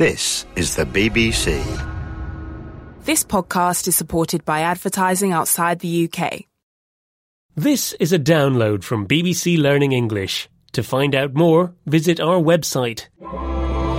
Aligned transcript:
This 0.00 0.46
is 0.56 0.76
the 0.76 0.86
BBC. 0.86 1.60
This 3.04 3.22
podcast 3.22 3.86
is 3.86 3.94
supported 3.94 4.46
by 4.46 4.60
advertising 4.60 5.32
outside 5.32 5.80
the 5.80 6.08
UK. 6.08 6.46
This 7.54 7.92
is 8.00 8.10
a 8.10 8.18
download 8.18 8.82
from 8.82 9.06
BBC 9.06 9.58
Learning 9.58 9.92
English. 9.92 10.48
To 10.72 10.82
find 10.82 11.14
out 11.14 11.34
more, 11.34 11.74
visit 11.84 12.18
our 12.18 12.40
website. 12.40 13.08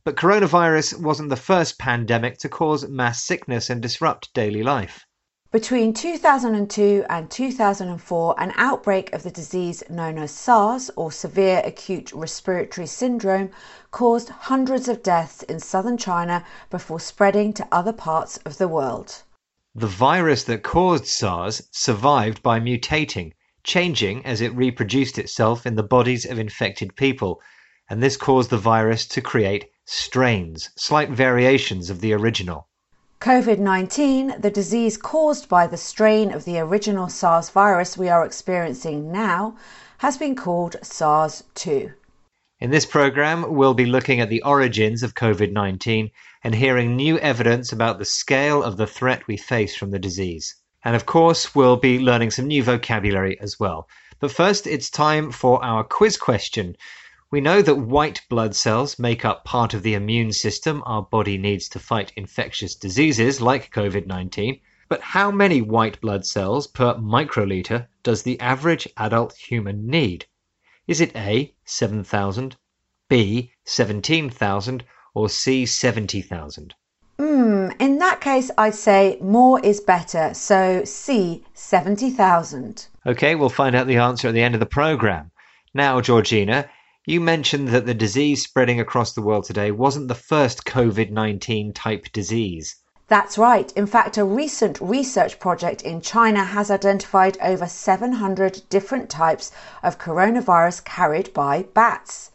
But 0.05 0.15
coronavirus 0.15 1.01
wasn't 1.01 1.31
the 1.31 1.35
first 1.35 1.77
pandemic 1.77 2.37
to 2.37 2.47
cause 2.47 2.87
mass 2.87 3.25
sickness 3.25 3.69
and 3.69 3.81
disrupt 3.81 4.33
daily 4.33 4.63
life. 4.63 5.05
Between 5.51 5.93
2002 5.93 7.03
and 7.09 7.29
2004, 7.29 8.35
an 8.37 8.53
outbreak 8.55 9.11
of 9.11 9.23
the 9.23 9.31
disease 9.31 9.83
known 9.89 10.17
as 10.17 10.31
SARS, 10.31 10.89
or 10.95 11.11
Severe 11.11 11.61
Acute 11.65 12.13
Respiratory 12.13 12.87
Syndrome, 12.87 13.49
caused 13.91 14.29
hundreds 14.29 14.87
of 14.87 15.03
deaths 15.03 15.43
in 15.43 15.59
southern 15.59 15.97
China 15.97 16.45
before 16.69 17.01
spreading 17.01 17.51
to 17.51 17.67
other 17.69 17.91
parts 17.91 18.37
of 18.45 18.57
the 18.57 18.69
world. 18.69 19.23
The 19.75 19.87
virus 19.87 20.45
that 20.45 20.63
caused 20.63 21.07
SARS 21.07 21.67
survived 21.73 22.41
by 22.41 22.61
mutating, 22.61 23.33
changing 23.63 24.25
as 24.25 24.41
it 24.41 24.55
reproduced 24.55 25.17
itself 25.17 25.65
in 25.65 25.75
the 25.75 25.83
bodies 25.83 26.25
of 26.25 26.37
infected 26.37 26.95
people, 26.95 27.41
and 27.89 28.01
this 28.01 28.17
caused 28.17 28.49
the 28.49 28.57
virus 28.57 29.05
to 29.05 29.21
create 29.21 29.69
strains, 29.85 30.69
slight 30.75 31.09
variations 31.09 31.89
of 31.89 32.01
the 32.01 32.13
original. 32.13 32.67
COVID 33.21 33.59
19, 33.59 34.35
the 34.39 34.51
disease 34.51 34.97
caused 34.97 35.47
by 35.47 35.65
the 35.65 35.77
strain 35.77 36.33
of 36.33 36.43
the 36.43 36.59
original 36.59 37.07
SARS 37.07 37.49
virus 37.49 37.97
we 37.97 38.09
are 38.09 38.25
experiencing 38.25 39.11
now, 39.11 39.55
has 39.99 40.17
been 40.17 40.35
called 40.35 40.75
SARS 40.81 41.43
2. 41.55 41.93
In 42.59 42.69
this 42.69 42.85
program, 42.85 43.53
we'll 43.53 43.73
be 43.73 43.85
looking 43.85 44.19
at 44.19 44.29
the 44.29 44.41
origins 44.43 45.03
of 45.03 45.15
COVID 45.15 45.53
19 45.53 46.11
and 46.43 46.55
hearing 46.55 46.95
new 46.95 47.17
evidence 47.19 47.71
about 47.71 47.97
the 47.97 48.05
scale 48.05 48.61
of 48.61 48.75
the 48.75 48.87
threat 48.87 49.25
we 49.27 49.37
face 49.37 49.75
from 49.75 49.91
the 49.91 49.99
disease. 49.99 50.55
And 50.85 50.95
of 50.95 51.05
course, 51.05 51.55
we'll 51.55 51.77
be 51.77 51.99
learning 51.99 52.31
some 52.31 52.47
new 52.47 52.63
vocabulary 52.63 53.39
as 53.39 53.59
well. 53.59 53.87
But 54.19 54.31
first, 54.31 54.67
it's 54.67 54.89
time 54.89 55.31
for 55.31 55.63
our 55.63 55.83
quiz 55.83 56.17
question. 56.17 56.75
We 57.31 57.41
know 57.41 57.61
that 57.61 57.75
white 57.75 58.21
blood 58.29 58.55
cells 58.55 58.99
make 58.99 59.25
up 59.25 59.43
part 59.43 59.73
of 59.73 59.81
the 59.81 59.95
immune 59.95 60.33
system 60.33 60.83
our 60.85 61.01
body 61.01 61.37
needs 61.37 61.67
to 61.69 61.79
fight 61.79 62.13
infectious 62.15 62.75
diseases 62.75 63.41
like 63.41 63.73
COVID 63.73 64.05
19. 64.05 64.59
But 64.87 65.01
how 65.01 65.31
many 65.31 65.61
white 65.61 65.99
blood 66.01 66.25
cells 66.25 66.67
per 66.67 66.93
microliter 66.93 67.87
does 68.03 68.21
the 68.21 68.39
average 68.39 68.87
adult 68.97 69.35
human 69.35 69.87
need? 69.87 70.27
Is 70.85 71.01
it 71.01 71.15
A, 71.15 71.55
7,000, 71.65 72.55
B, 73.09 73.51
17,000, 73.63 74.83
or 75.15 75.29
C, 75.29 75.65
70,000? 75.65 76.75
Hmm, 77.17 77.62
in 77.83 77.97
that 77.97 78.21
case, 78.21 78.49
I'd 78.57 78.75
say 78.75 79.17
more 79.19 79.59
is 79.59 79.81
better, 79.81 80.33
so 80.33 80.85
C, 80.85 81.43
70,000. 81.53 82.87
Okay, 83.05 83.35
we'll 83.35 83.49
find 83.49 83.75
out 83.75 83.87
the 83.87 83.97
answer 83.97 84.29
at 84.29 84.33
the 84.33 84.41
end 84.41 84.53
of 84.53 84.61
the 84.61 84.65
program. 84.65 85.31
Now, 85.73 85.99
Georgina, 85.99 86.69
you 87.05 87.19
mentioned 87.19 87.67
that 87.67 87.85
the 87.85 87.93
disease 87.93 88.41
spreading 88.41 88.79
across 88.79 89.11
the 89.11 89.21
world 89.21 89.43
today 89.43 89.69
wasn't 89.71 90.07
the 90.07 90.15
first 90.15 90.63
COVID 90.63 91.11
19 91.11 91.73
type 91.73 92.05
disease. 92.13 92.77
That's 93.09 93.37
right. 93.37 93.69
In 93.73 93.85
fact, 93.85 94.17
a 94.17 94.23
recent 94.23 94.79
research 94.79 95.37
project 95.37 95.81
in 95.81 95.99
China 95.99 96.45
has 96.45 96.71
identified 96.71 97.37
over 97.41 97.67
700 97.67 98.61
different 98.69 99.09
types 99.09 99.51
of 99.83 99.99
coronavirus 99.99 100.85
carried 100.85 101.33
by 101.33 101.63
bats. 101.73 102.31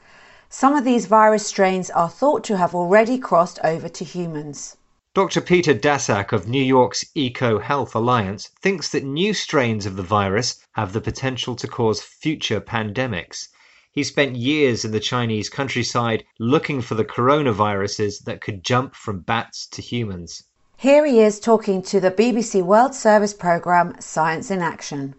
Some 0.50 0.74
of 0.74 0.84
these 0.84 1.06
virus 1.06 1.46
strains 1.46 1.88
are 1.88 2.10
thought 2.10 2.44
to 2.44 2.58
have 2.58 2.74
already 2.74 3.16
crossed 3.16 3.58
over 3.64 3.88
to 3.88 4.04
humans. 4.04 4.76
Dr. 5.14 5.40
Peter 5.40 5.72
Daszak 5.72 6.32
of 6.32 6.46
New 6.46 6.62
York's 6.62 7.02
Eco 7.14 7.58
Health 7.58 7.94
Alliance 7.94 8.50
thinks 8.60 8.90
that 8.90 9.04
new 9.04 9.32
strains 9.32 9.86
of 9.86 9.96
the 9.96 10.02
virus 10.02 10.60
have 10.72 10.92
the 10.92 11.00
potential 11.00 11.56
to 11.56 11.66
cause 11.66 12.02
future 12.02 12.60
pandemics. 12.60 13.48
He 13.90 14.04
spent 14.04 14.36
years 14.36 14.84
in 14.84 14.92
the 14.92 15.00
Chinese 15.00 15.48
countryside 15.48 16.24
looking 16.38 16.82
for 16.82 16.94
the 16.94 17.06
coronaviruses 17.06 18.24
that 18.24 18.42
could 18.42 18.62
jump 18.62 18.94
from 18.94 19.20
bats 19.20 19.66
to 19.68 19.80
humans. 19.80 20.44
Here 20.76 21.06
he 21.06 21.20
is 21.20 21.40
talking 21.40 21.80
to 21.84 22.00
the 22.00 22.10
BBC 22.10 22.62
World 22.62 22.94
Service 22.94 23.32
programme 23.32 23.98
Science 24.00 24.50
in 24.50 24.60
Action. 24.60 25.14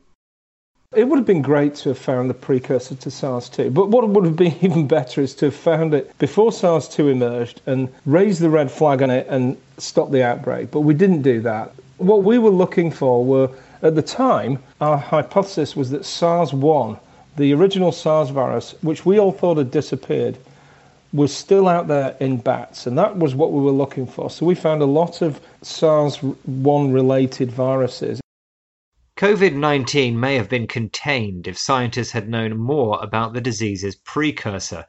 It 0.96 1.08
would 1.08 1.20
have 1.20 1.26
been 1.28 1.44
great 1.44 1.76
to 1.76 1.90
have 1.90 2.00
found 2.00 2.32
the 2.32 2.34
precursor 2.34 2.96
to 2.96 3.12
SARS 3.12 3.48
2, 3.50 3.70
but 3.70 3.90
what 3.90 4.10
would 4.10 4.26
have 4.26 4.36
been 4.36 4.56
even 4.62 4.88
better 4.88 5.22
is 5.22 5.36
to 5.36 5.46
have 5.46 5.56
found 5.56 5.94
it 5.94 6.18
before 6.18 6.52
SARS 6.52 6.90
2 6.90 7.10
emerged 7.10 7.62
and 7.68 7.90
raised 8.08 8.42
the 8.42 8.50
red 8.50 8.72
flag 8.72 9.04
on 9.04 9.12
it 9.12 9.28
and 9.30 9.56
stop 9.78 10.10
the 10.10 10.24
outbreak. 10.24 10.72
But 10.72 10.80
we 10.80 10.96
didn't 10.96 11.22
do 11.22 11.42
that. 11.42 11.74
What 12.00 12.24
we 12.24 12.40
were 12.40 12.50
looking 12.50 12.90
for 12.90 13.24
were, 13.24 13.52
at 13.84 13.94
the 13.94 14.02
time, 14.02 14.58
our 14.82 14.98
hypothesis 14.98 15.76
was 15.76 15.92
that 15.92 16.06
SARS 16.06 16.54
1, 16.54 16.98
the 17.38 17.54
original 17.54 17.92
SARS 17.92 18.32
virus, 18.32 18.74
which 18.82 19.06
we 19.06 19.20
all 19.20 19.32
thought 19.32 19.58
had 19.58 19.70
disappeared, 19.70 20.40
was 21.14 21.32
still 21.32 21.68
out 21.68 21.88
there 21.88 22.18
in 22.20 22.38
bats, 22.38 22.88
and 22.88 22.98
that 22.98 23.16
was 23.16 23.36
what 23.36 23.52
we 23.52 23.62
were 23.62 23.70
looking 23.70 24.08
for. 24.08 24.32
So 24.32 24.44
we 24.44 24.56
found 24.56 24.82
a 24.82 24.86
lot 24.86 25.22
of 25.22 25.40
SARS 25.62 26.16
1 26.16 26.92
related 26.92 27.52
viruses. 27.52 28.20
COVID 29.20 29.54
19 29.54 30.18
may 30.18 30.36
have 30.36 30.48
been 30.48 30.66
contained 30.66 31.46
if 31.46 31.58
scientists 31.58 32.12
had 32.12 32.30
known 32.30 32.58
more 32.58 32.98
about 33.02 33.34
the 33.34 33.42
disease's 33.42 33.98
precursor. 33.98 34.86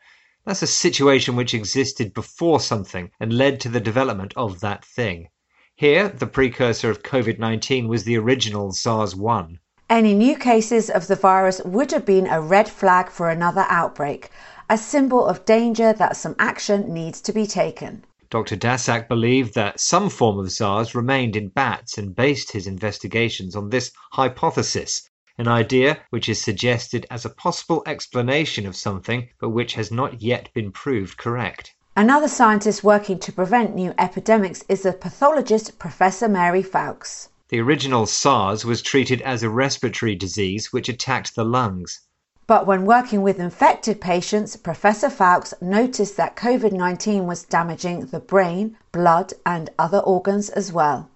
That's 0.46 0.62
a 0.62 0.68
situation 0.68 1.34
which 1.34 1.52
existed 1.52 2.14
before 2.14 2.60
something 2.60 3.10
and 3.18 3.32
led 3.32 3.58
to 3.58 3.68
the 3.68 3.80
development 3.80 4.32
of 4.36 4.60
that 4.60 4.84
thing. 4.84 5.30
Here, 5.74 6.08
the 6.08 6.28
precursor 6.28 6.90
of 6.90 7.02
COVID 7.02 7.40
19 7.40 7.88
was 7.88 8.04
the 8.04 8.18
original 8.18 8.70
SARS 8.70 9.16
1. 9.16 9.58
Any 9.88 10.14
new 10.14 10.36
cases 10.36 10.90
of 10.90 11.08
the 11.08 11.16
virus 11.16 11.60
would 11.64 11.90
have 11.90 12.06
been 12.06 12.28
a 12.28 12.40
red 12.40 12.68
flag 12.68 13.10
for 13.10 13.30
another 13.30 13.66
outbreak, 13.68 14.30
a 14.68 14.78
symbol 14.78 15.26
of 15.26 15.44
danger 15.44 15.92
that 15.94 16.16
some 16.16 16.36
action 16.38 16.94
needs 16.94 17.20
to 17.22 17.32
be 17.32 17.48
taken. 17.48 18.04
Dr. 18.30 18.54
Daszak 18.54 19.08
believed 19.08 19.54
that 19.54 19.80
some 19.80 20.08
form 20.08 20.38
of 20.38 20.52
SARS 20.52 20.94
remained 20.94 21.34
in 21.34 21.48
bats 21.48 21.98
and 21.98 22.14
based 22.14 22.52
his 22.52 22.68
investigations 22.68 23.56
on 23.56 23.70
this 23.70 23.90
hypothesis, 24.12 25.10
an 25.36 25.48
idea 25.48 25.98
which 26.10 26.28
is 26.28 26.40
suggested 26.40 27.06
as 27.10 27.24
a 27.24 27.30
possible 27.30 27.82
explanation 27.86 28.66
of 28.66 28.76
something 28.76 29.28
but 29.40 29.48
which 29.48 29.74
has 29.74 29.90
not 29.90 30.22
yet 30.22 30.48
been 30.54 30.70
proved 30.70 31.18
correct. 31.18 31.74
Another 31.96 32.28
scientist 32.28 32.84
working 32.84 33.18
to 33.18 33.32
prevent 33.32 33.74
new 33.74 33.92
epidemics 33.98 34.62
is 34.68 34.82
the 34.82 34.92
pathologist 34.92 35.76
Professor 35.80 36.28
Mary 36.28 36.62
Fowkes. 36.62 37.30
The 37.48 37.58
original 37.58 38.06
SARS 38.06 38.64
was 38.64 38.80
treated 38.80 39.20
as 39.22 39.42
a 39.42 39.50
respiratory 39.50 40.14
disease 40.14 40.72
which 40.72 40.88
attacked 40.88 41.34
the 41.34 41.44
lungs. 41.44 42.00
But 42.50 42.66
when 42.66 42.84
working 42.84 43.22
with 43.22 43.38
infected 43.38 44.00
patients, 44.00 44.56
Professor 44.56 45.08
Fowkes 45.08 45.54
noticed 45.60 46.16
that 46.16 46.34
COVID 46.34 46.72
19 46.72 47.24
was 47.24 47.44
damaging 47.44 48.06
the 48.06 48.18
brain, 48.18 48.76
blood, 48.90 49.34
and 49.46 49.70
other 49.78 50.00
organs 50.00 50.50
as 50.50 50.72
well. 50.72 51.08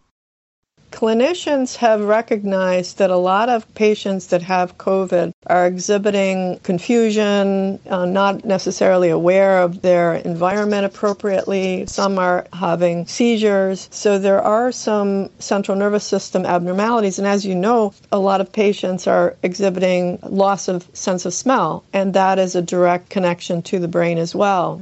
Clinicians 0.94 1.74
have 1.74 2.02
recognized 2.02 2.98
that 2.98 3.10
a 3.10 3.16
lot 3.16 3.48
of 3.48 3.74
patients 3.74 4.28
that 4.28 4.42
have 4.42 4.78
COVID 4.78 5.32
are 5.48 5.66
exhibiting 5.66 6.60
confusion, 6.62 7.80
uh, 7.90 8.04
not 8.04 8.44
necessarily 8.44 9.08
aware 9.10 9.60
of 9.60 9.82
their 9.82 10.14
environment 10.14 10.84
appropriately. 10.86 11.84
Some 11.86 12.16
are 12.20 12.46
having 12.52 13.08
seizures. 13.08 13.88
So 13.90 14.20
there 14.20 14.40
are 14.40 14.70
some 14.70 15.30
central 15.40 15.76
nervous 15.76 16.04
system 16.04 16.46
abnormalities. 16.46 17.18
And 17.18 17.26
as 17.26 17.44
you 17.44 17.56
know, 17.56 17.92
a 18.12 18.20
lot 18.20 18.40
of 18.40 18.52
patients 18.52 19.08
are 19.08 19.36
exhibiting 19.42 20.20
loss 20.22 20.68
of 20.68 20.88
sense 20.92 21.26
of 21.26 21.34
smell, 21.34 21.82
and 21.92 22.14
that 22.14 22.38
is 22.38 22.54
a 22.54 22.62
direct 22.62 23.10
connection 23.10 23.62
to 23.62 23.80
the 23.80 23.88
brain 23.88 24.16
as 24.16 24.32
well. 24.32 24.80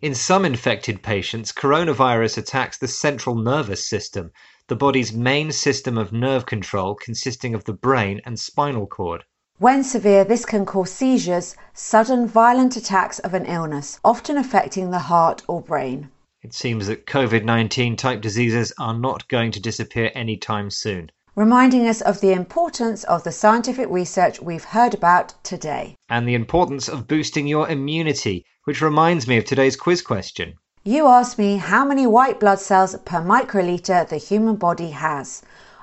In 0.00 0.14
some 0.16 0.44
infected 0.44 1.02
patients, 1.02 1.52
coronavirus 1.52 2.38
attacks 2.38 2.78
the 2.78 2.88
central 2.88 3.36
nervous 3.36 3.86
system, 3.86 4.32
the 4.72 4.76
body's 4.76 5.12
main 5.12 5.52
system 5.52 5.98
of 5.98 6.14
nerve 6.14 6.46
control 6.46 6.94
consisting 6.94 7.54
of 7.54 7.62
the 7.64 7.74
brain 7.74 8.22
and 8.24 8.40
spinal 8.40 8.86
cord. 8.86 9.22
When 9.58 9.84
severe, 9.84 10.24
this 10.24 10.46
can 10.46 10.64
cause 10.64 10.90
seizures, 10.90 11.54
sudden 11.74 12.26
violent 12.26 12.74
attacks 12.74 13.18
of 13.18 13.34
an 13.34 13.44
illness, 13.44 14.00
often 14.02 14.38
affecting 14.38 14.90
the 14.90 14.98
heart 15.10 15.42
or 15.46 15.60
brain. 15.60 16.10
It 16.40 16.54
seems 16.54 16.86
that 16.86 17.04
COVID 17.04 17.44
19 17.44 17.96
type 17.96 18.22
diseases 18.22 18.72
are 18.78 18.94
not 18.94 19.28
going 19.28 19.52
to 19.52 19.60
disappear 19.60 20.10
anytime 20.14 20.70
soon. 20.70 21.12
reminding 21.34 21.86
us 21.86 22.00
of 22.00 22.22
the 22.22 22.32
importance 22.32 23.04
of 23.04 23.24
the 23.24 23.32
scientific 23.32 23.90
research 23.90 24.40
we've 24.40 24.64
heard 24.64 24.94
about 24.94 25.34
today. 25.44 25.96
And 26.08 26.26
the 26.26 26.34
importance 26.34 26.88
of 26.88 27.06
boosting 27.06 27.46
your 27.46 27.68
immunity, 27.68 28.46
which 28.64 28.80
reminds 28.80 29.28
me 29.28 29.36
of 29.36 29.44
today's 29.44 29.76
quiz 29.76 30.00
question. 30.00 30.54
You 30.84 31.06
asked 31.06 31.38
me 31.38 31.58
how 31.58 31.84
many 31.84 32.08
white 32.08 32.40
blood 32.40 32.58
cells 32.58 32.96
per 33.04 33.20
microliter 33.20 34.08
the 34.08 34.16
human 34.16 34.56
body 34.56 34.90
has. 34.90 35.42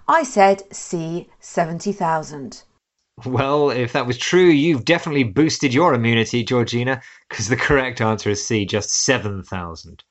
I 0.10 0.24
said 0.24 0.64
C, 0.76 1.30
70,000. 1.40 2.64
Well, 3.26 3.70
if 3.70 3.94
that 3.94 4.06
was 4.06 4.18
true, 4.18 4.50
you've 4.50 4.84
definitely 4.84 5.24
boosted 5.24 5.74
your 5.74 5.94
immunity, 5.94 6.44
Georgina, 6.44 7.02
because 7.30 7.48
the 7.48 7.56
correct 7.56 8.02
answer 8.02 8.30
is 8.30 8.46
C, 8.46 8.66
just 8.66 8.90
7,000. 8.90 10.04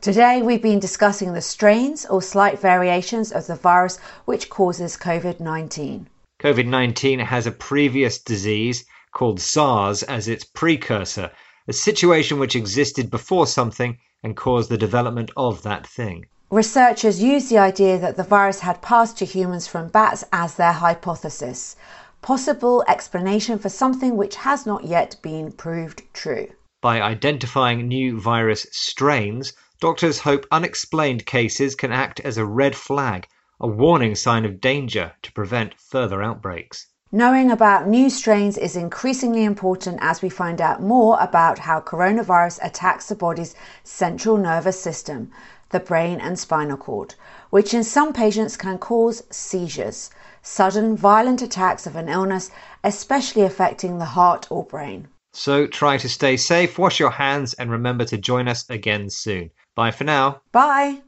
Today 0.00 0.40
we've 0.40 0.62
been 0.62 0.80
discussing 0.80 1.34
the 1.34 1.42
strains 1.42 2.06
or 2.06 2.22
slight 2.22 2.58
variations 2.58 3.32
of 3.32 3.46
the 3.46 3.56
virus 3.56 3.98
which 4.24 4.48
causes 4.48 4.96
COVID 4.96 5.40
19. 5.40 6.08
COVID 6.40 6.66
19 6.66 7.18
has 7.18 7.46
a 7.46 7.52
previous 7.52 8.18
disease 8.18 8.86
called 9.12 9.38
SARS 9.38 10.02
as 10.04 10.28
its 10.28 10.44
precursor, 10.44 11.30
a 11.70 11.72
situation 11.72 12.40
which 12.40 12.56
existed 12.56 13.08
before 13.12 13.46
something 13.46 13.96
and 14.24 14.36
caused 14.36 14.68
the 14.68 14.76
development 14.76 15.30
of 15.36 15.62
that 15.62 15.86
thing. 15.86 16.26
Researchers 16.50 17.22
use 17.22 17.48
the 17.48 17.58
idea 17.58 17.96
that 17.96 18.16
the 18.16 18.24
virus 18.24 18.58
had 18.58 18.82
passed 18.82 19.16
to 19.18 19.24
humans 19.24 19.68
from 19.68 19.86
bats 19.86 20.24
as 20.32 20.56
their 20.56 20.72
hypothesis, 20.72 21.76
possible 22.22 22.82
explanation 22.88 23.56
for 23.56 23.68
something 23.68 24.16
which 24.16 24.34
has 24.34 24.66
not 24.66 24.82
yet 24.82 25.14
been 25.22 25.52
proved 25.52 26.02
true. 26.12 26.48
By 26.82 27.00
identifying 27.00 27.86
new 27.86 28.20
virus 28.20 28.66
strains, 28.72 29.52
doctors 29.80 30.18
hope 30.18 30.46
unexplained 30.50 31.24
cases 31.24 31.76
can 31.76 31.92
act 31.92 32.18
as 32.18 32.36
a 32.36 32.44
red 32.44 32.74
flag, 32.74 33.28
a 33.60 33.68
warning 33.68 34.16
sign 34.16 34.44
of 34.44 34.60
danger 34.60 35.12
to 35.22 35.32
prevent 35.32 35.78
further 35.78 36.20
outbreaks. 36.20 36.88
Knowing 37.12 37.50
about 37.50 37.88
new 37.88 38.08
strains 38.08 38.56
is 38.56 38.76
increasingly 38.76 39.42
important 39.42 39.98
as 40.00 40.22
we 40.22 40.28
find 40.28 40.60
out 40.60 40.80
more 40.80 41.18
about 41.20 41.58
how 41.58 41.80
coronavirus 41.80 42.64
attacks 42.64 43.08
the 43.08 43.16
body's 43.16 43.56
central 43.82 44.36
nervous 44.36 44.80
system, 44.80 45.28
the 45.70 45.80
brain 45.80 46.20
and 46.20 46.38
spinal 46.38 46.76
cord, 46.76 47.16
which 47.50 47.74
in 47.74 47.82
some 47.82 48.12
patients 48.12 48.56
can 48.56 48.78
cause 48.78 49.24
seizures, 49.28 50.10
sudden 50.42 50.96
violent 50.96 51.42
attacks 51.42 51.84
of 51.84 51.96
an 51.96 52.08
illness, 52.08 52.48
especially 52.84 53.42
affecting 53.42 53.98
the 53.98 54.04
heart 54.04 54.46
or 54.48 54.62
brain. 54.64 55.08
So 55.32 55.66
try 55.66 55.96
to 55.96 56.08
stay 56.08 56.36
safe, 56.36 56.78
wash 56.78 57.00
your 57.00 57.10
hands, 57.10 57.54
and 57.54 57.72
remember 57.72 58.04
to 58.04 58.18
join 58.18 58.46
us 58.46 58.70
again 58.70 59.10
soon. 59.10 59.50
Bye 59.74 59.90
for 59.90 60.04
now. 60.04 60.42
Bye. 60.52 61.00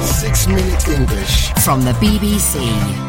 Six 0.00 0.46
Minute 0.46 0.86
English 0.88 1.50
from 1.64 1.82
the 1.82 1.92
BBC. 1.92 3.07